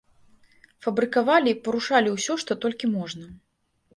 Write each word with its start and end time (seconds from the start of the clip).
Фабрыкавалі 0.85 1.49
і 1.53 1.59
парушалі 1.67 2.09
ўсё, 2.15 2.33
што 2.45 2.51
толькі 2.63 2.89
можна. 2.97 3.25